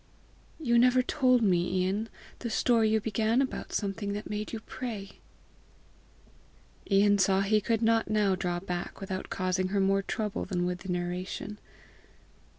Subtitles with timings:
[0.59, 2.09] "You never told me, Ian,
[2.39, 5.19] the story you began about something that made you pray!"
[6.89, 10.79] Ian saw he could not now draw back without causing, her more trouble than would
[10.79, 11.59] the narration.